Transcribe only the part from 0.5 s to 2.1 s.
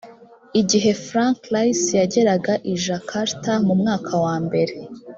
igihe frank rice